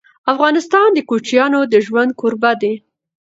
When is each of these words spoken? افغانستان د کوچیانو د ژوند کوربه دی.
افغانستان 0.31 0.87
د 0.93 0.99
کوچیانو 1.09 1.59
د 1.71 1.75
ژوند 1.85 2.11
کوربه 2.19 2.51
دی. 2.61 2.73